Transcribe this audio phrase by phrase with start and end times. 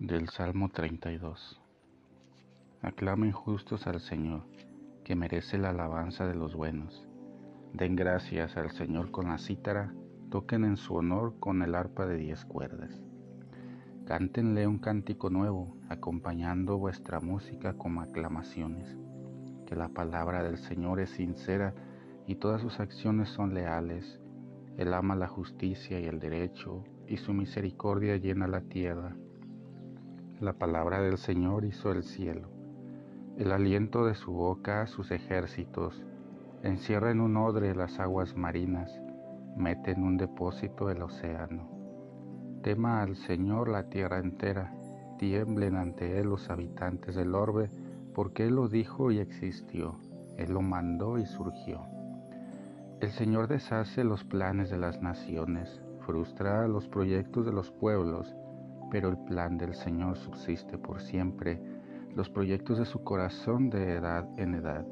[0.00, 1.60] Del Salmo 32
[2.82, 4.44] Aclamen justos al Señor,
[5.02, 7.08] que merece la alabanza de los buenos.
[7.72, 9.92] Den gracias al Señor con la cítara,
[10.30, 13.02] toquen en su honor con el arpa de diez cuerdas.
[14.06, 18.96] Cántenle un cántico nuevo, acompañando vuestra música con aclamaciones.
[19.66, 21.74] Que la palabra del Señor es sincera
[22.24, 24.20] y todas sus acciones son leales.
[24.76, 29.16] Él ama la justicia y el derecho, y su misericordia llena la tierra.
[30.40, 32.46] La palabra del Señor hizo el cielo.
[33.38, 36.00] El aliento de su boca sus ejércitos.
[36.62, 38.88] Encierra en un odre las aguas marinas.
[39.56, 41.68] Mete en un depósito el océano.
[42.62, 44.72] Tema al Señor la tierra entera.
[45.18, 47.68] Tiemblen ante Él los habitantes del orbe,
[48.14, 49.96] porque Él lo dijo y existió.
[50.36, 51.80] Él lo mandó y surgió.
[53.00, 58.36] El Señor deshace los planes de las naciones, frustra los proyectos de los pueblos
[58.90, 61.60] pero el plan del Señor subsiste por siempre,
[62.14, 64.86] los proyectos de su corazón de edad en edad.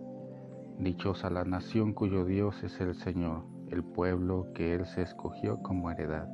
[0.78, 5.90] Dichosa la nación cuyo Dios es el Señor, el pueblo que Él se escogió como
[5.90, 6.28] heredad.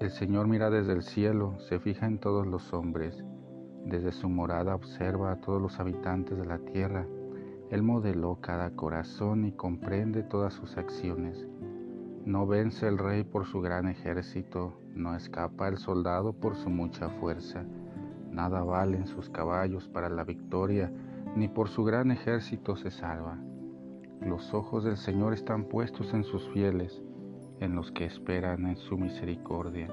[0.00, 3.24] El Señor mira desde el cielo, se fija en todos los hombres,
[3.84, 7.06] desde su morada observa a todos los habitantes de la tierra.
[7.70, 11.46] Él modeló cada corazón y comprende todas sus acciones.
[12.26, 17.10] No vence el rey por su gran ejército, no escapa el soldado por su mucha
[17.10, 17.66] fuerza.
[18.30, 20.90] Nada valen sus caballos para la victoria,
[21.36, 23.36] ni por su gran ejército se salva.
[24.22, 27.02] Los ojos del Señor están puestos en sus fieles,
[27.60, 29.88] en los que esperan en su misericordia,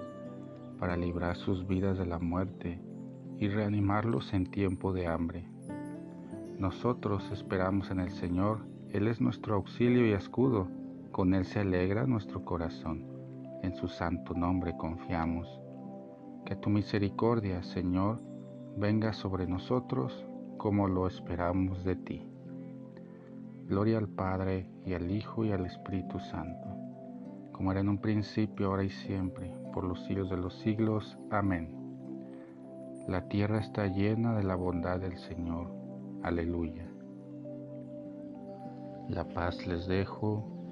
[0.80, 2.80] para librar sus vidas de la muerte
[3.40, 5.50] y reanimarlos en tiempo de hambre.
[6.58, 10.70] Nosotros esperamos en el Señor, Él es nuestro auxilio y escudo
[11.12, 13.06] con Él se alegra nuestro corazón.
[13.64, 15.48] En su santo nombre confiamos.
[16.46, 18.22] Que tu misericordia, Señor,
[18.78, 20.26] venga sobre nosotros
[20.58, 22.28] como lo esperamos de ti.
[23.68, 26.68] Gloria al Padre y al Hijo y al Espíritu Santo,
[27.52, 31.18] como era en un principio, ahora y siempre, por los siglos de los siglos.
[31.30, 31.76] Amén.
[33.08, 35.72] La tierra está llena de la bondad del Señor.
[36.24, 36.88] Aleluya.
[39.08, 40.61] La paz les dejo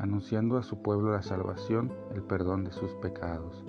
[0.00, 3.62] anunciando a su pueblo la salvación, el perdón de sus pecados.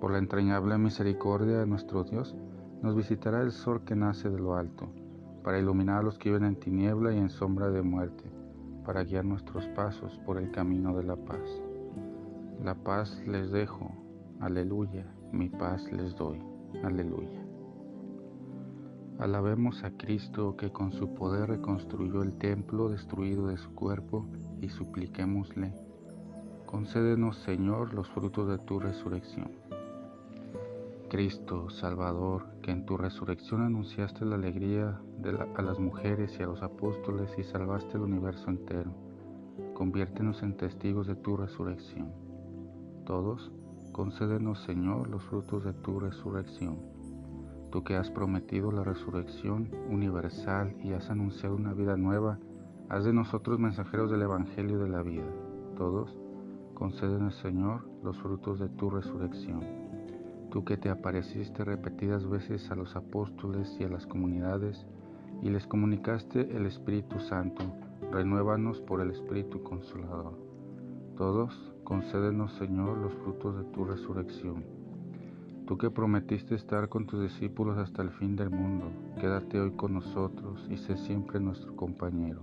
[0.00, 2.34] Por la entrañable misericordia de nuestro Dios,
[2.80, 4.88] nos visitará el sol que nace de lo alto,
[5.44, 8.24] para iluminar a los que viven en tiniebla y en sombra de muerte,
[8.86, 11.62] para guiar nuestros pasos por el camino de la paz.
[12.64, 13.90] La paz les dejo,
[14.40, 16.40] aleluya, mi paz les doy,
[16.82, 17.47] aleluya.
[19.18, 24.24] Alabemos a Cristo que con su poder reconstruyó el templo destruido de su cuerpo
[24.60, 25.74] y supliquémosle,
[26.66, 29.50] concédenos Señor los frutos de tu resurrección.
[31.10, 35.00] Cristo, Salvador, que en tu resurrección anunciaste la alegría
[35.56, 38.92] a las mujeres y a los apóstoles y salvaste el universo entero,
[39.74, 42.12] conviértenos en testigos de tu resurrección.
[43.04, 43.50] Todos,
[43.90, 46.98] concédenos Señor los frutos de tu resurrección
[47.70, 52.38] Tú que has prometido la resurrección universal y has anunciado una vida nueva,
[52.88, 55.26] haz de nosotros mensajeros del Evangelio de la vida.
[55.76, 56.16] Todos,
[56.72, 59.60] concédenos, Señor, los frutos de tu resurrección.
[60.50, 64.86] Tú que te apareciste repetidas veces a los apóstoles y a las comunidades
[65.42, 67.62] y les comunicaste el Espíritu Santo,
[68.10, 70.38] renuévanos por el Espíritu Consolador.
[71.18, 74.77] Todos, concédenos, Señor, los frutos de tu resurrección
[75.68, 79.92] Tú que prometiste estar con tus discípulos hasta el fin del mundo, quédate hoy con
[79.92, 82.40] nosotros y sé siempre nuestro compañero.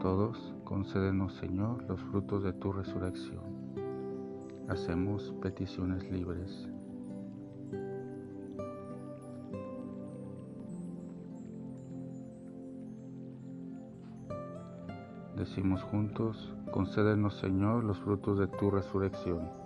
[0.00, 3.44] Todos, concédenos, Señor, los frutos de tu resurrección.
[4.68, 6.68] Hacemos peticiones libres.
[15.36, 19.65] Decimos juntos, concédenos Señor los frutos de tu resurrección.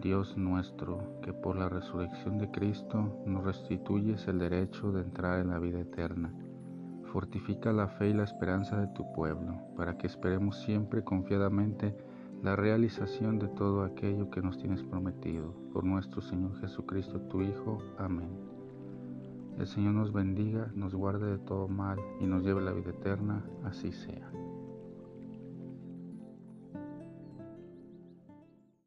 [0.00, 5.48] Dios nuestro, que por la resurrección de Cristo nos restituyes el derecho de entrar en
[5.48, 6.32] la vida eterna,
[7.12, 11.96] fortifica la fe y la esperanza de tu pueblo, para que esperemos siempre confiadamente
[12.42, 15.52] la realización de todo aquello que nos tienes prometido.
[15.72, 17.78] Por nuestro Señor Jesucristo, tu Hijo.
[17.98, 18.30] Amén.
[19.58, 22.90] El Señor nos bendiga, nos guarde de todo mal y nos lleve a la vida
[22.90, 23.44] eterna.
[23.64, 24.30] Así sea.